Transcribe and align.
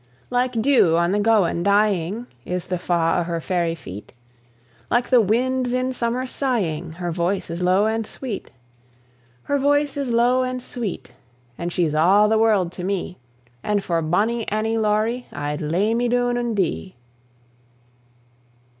Like 0.31 0.59
dew 0.59 0.97
on 0.97 1.11
the 1.11 1.19
gowan 1.19 1.63
lying 1.63 2.25
Is 2.43 2.65
the 2.65 2.79
fa' 2.79 3.17
o' 3.19 3.23
her 3.25 3.39
fairy 3.39 3.75
feet; 3.75 4.13
Like 4.89 5.11
the 5.11 5.21
winds 5.21 5.73
in 5.73 5.93
summer 5.93 6.25
sighing, 6.25 6.93
Her 6.93 7.11
voice 7.11 7.51
is 7.51 7.61
low 7.61 7.85
and 7.85 8.07
sweet 8.07 8.49
Her 9.43 9.59
voice 9.59 9.97
is 9.97 10.09
low 10.09 10.41
and 10.41 10.59
sweet; 10.59 11.13
And 11.55 11.71
she's 11.71 11.93
a' 11.93 12.25
the 12.27 12.39
world 12.39 12.71
to 12.71 12.83
me; 12.83 13.19
And 13.61 13.83
for 13.83 14.01
bonnie 14.01 14.47
Annie 14.47 14.79
Laurie 14.79 15.27
I'd 15.31 15.61
lay 15.61 15.93
me 15.93 16.09
doune 16.09 16.35
and 16.35 16.55
dee. 16.55 16.95